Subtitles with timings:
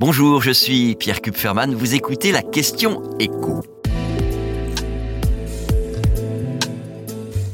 [0.00, 1.74] Bonjour, je suis Pierre Kupferman.
[1.74, 3.64] Vous écoutez la question écho.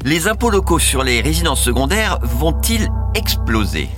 [0.03, 3.89] Les impôts locaux sur les résidences secondaires vont-ils exploser?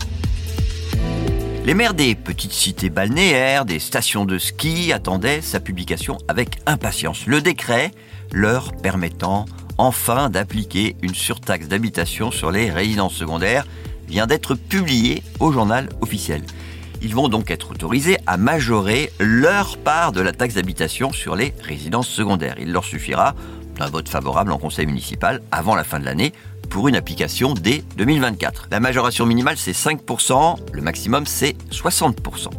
[1.66, 7.28] Les maires des petites cités balnéaires, des stations de ski attendaient sa publication avec impatience.
[7.28, 7.92] Le décret
[8.32, 9.44] leur permettant
[9.78, 13.68] enfin d'appliquer une surtaxe d'habitation sur les résidences secondaires
[14.08, 16.44] vient d'être publié au journal officiel.
[17.02, 21.54] Ils vont donc être autorisés à majorer leur part de la taxe d'habitation sur les
[21.62, 22.56] résidences secondaires.
[22.60, 23.36] Il leur suffira
[23.78, 26.34] d'un vote favorable en conseil municipal avant la fin de l'année
[26.70, 28.68] pour une application dès 2024.
[28.72, 32.50] La majoration minimale c'est 5%, le maximum c'est 60%.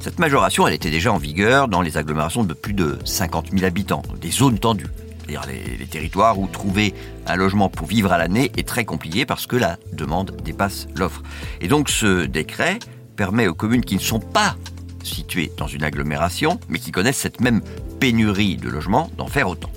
[0.00, 3.64] Cette majoration, elle était déjà en vigueur dans les agglomérations de plus de 50 000
[3.64, 4.86] habitants, des zones tendues.
[5.18, 6.94] C'est-à-dire les, les, territoires où trouver
[7.26, 11.22] un logement pour vivre à l'année est très compliqué parce que la demande dépasse l'offre.
[11.60, 12.78] Et donc ce décret
[13.16, 14.56] permet aux communes qui ne sont pas
[15.02, 17.62] situées dans une agglomération, mais qui connaissent cette même
[17.98, 19.70] pénurie de logements, d'en faire autant.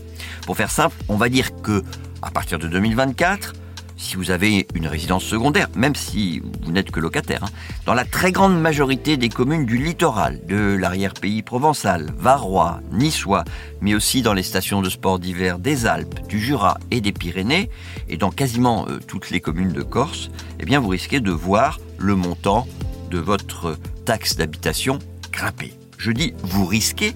[0.46, 1.84] Pour faire simple, on va dire que
[2.22, 3.54] à partir de 2024,
[4.00, 7.50] si vous avez une résidence secondaire, même si vous n'êtes que locataire, hein,
[7.86, 13.44] dans la très grande majorité des communes du littoral, de l'arrière-pays provençal, varois, niçois,
[13.82, 17.70] mais aussi dans les stations de sport d'hiver des Alpes, du Jura et des Pyrénées,
[18.08, 21.80] et dans quasiment euh, toutes les communes de Corse, eh bien vous risquez de voir
[21.98, 22.68] le montant
[23.10, 25.00] de votre taxe d'habitation
[25.32, 25.74] grimper.
[25.98, 27.16] Je dis vous risquez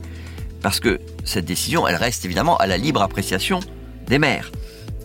[0.61, 3.59] parce que cette décision, elle reste évidemment à la libre appréciation
[4.07, 4.51] des maires.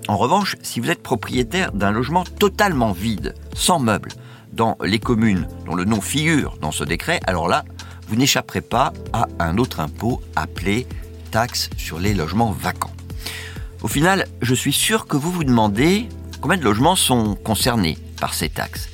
[0.09, 4.13] En revanche, si vous êtes propriétaire d'un logement totalement vide, sans meubles,
[4.53, 7.65] dans les communes dont le nom figure dans ce décret, alors là,
[8.09, 10.87] vous n'échapperez pas à un autre impôt appelé
[11.31, 12.93] taxe sur les logements vacants.
[13.83, 16.09] Au final, je suis sûr que vous vous demandez
[16.41, 18.89] combien de logements sont concernés par ces taxes.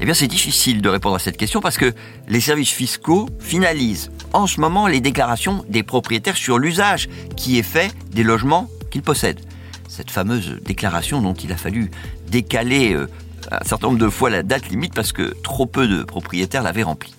[0.00, 1.94] Eh bien, c'est difficile de répondre à cette question parce que
[2.28, 7.62] les services fiscaux finalisent en ce moment les déclarations des propriétaires sur l'usage qui est
[7.62, 9.40] fait des logements qu'ils possèdent.
[9.88, 11.90] Cette fameuse déclaration dont il a fallu
[12.28, 13.08] décaler euh,
[13.50, 16.82] un certain nombre de fois la date limite parce que trop peu de propriétaires l'avaient
[16.82, 17.14] rempli.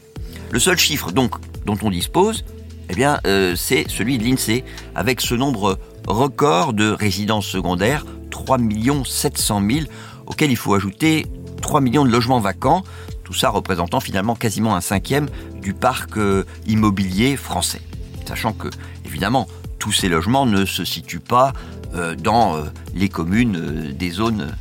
[0.52, 1.36] Le seul chiffre donc
[1.66, 2.46] dont on dispose,
[2.90, 4.64] eh euh, c'est celui de l'INSEE,
[4.96, 8.60] avec ce nombre record de résidences secondaires, 3
[9.06, 9.86] 700 000,
[10.26, 11.26] auquel il faut ajouter
[11.68, 12.84] 3 millions de logements vacants,
[13.26, 15.28] tout ça représentant finalement quasiment un cinquième
[15.62, 17.82] du parc euh, immobilier français.
[18.26, 18.70] Sachant que,
[19.06, 19.48] évidemment,
[19.78, 21.52] tous ces logements ne se situent pas
[21.94, 22.64] euh, dans euh,
[22.96, 24.56] les communes des zones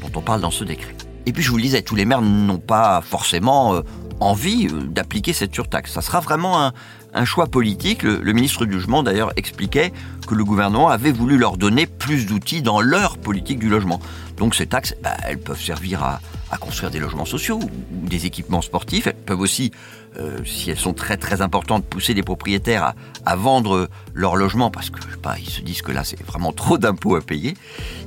[0.00, 0.96] dont on parle dans ce décret.
[1.26, 3.82] Et puis je vous le disais, tous les maires n'ont pas forcément
[4.20, 5.92] envie d'appliquer cette surtaxe.
[5.92, 6.72] Ça sera vraiment
[7.12, 8.02] un, choix politique.
[8.02, 9.92] Le, le, ministre du Logement, d'ailleurs, expliquait
[10.26, 14.00] que le gouvernement avait voulu leur donner plus d'outils dans leur politique du logement.
[14.36, 16.20] Donc ces taxes, bah, elles peuvent servir à,
[16.50, 19.06] à, construire des logements sociaux ou des équipements sportifs.
[19.06, 19.72] Elles peuvent aussi,
[20.18, 24.90] euh, si elles sont très très importantes, pousser des propriétaires à, vendre leur logement parce
[24.90, 27.54] que je sais pas, ils se disent que là c'est vraiment trop d'impôts à payer.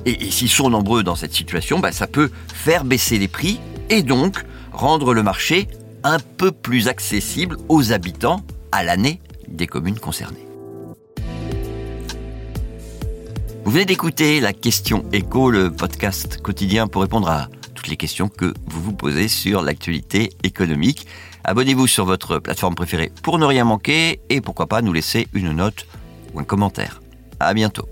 [0.06, 3.60] Et, et s'ils sont nombreux dans cette situation, bah, ça peut faire baisser les prix
[3.88, 5.68] et donc rendre le marché
[6.04, 8.40] un peu plus accessible aux habitants
[8.72, 10.46] à l'année des communes concernées.
[13.64, 17.48] Vous venez d'écouter la question écho, le podcast quotidien pour répondre à
[17.88, 21.06] les questions que vous vous posez sur l'actualité économique.
[21.44, 25.52] Abonnez-vous sur votre plateforme préférée pour ne rien manquer et pourquoi pas nous laisser une
[25.52, 25.86] note
[26.34, 27.00] ou un commentaire.
[27.38, 27.88] À bientôt.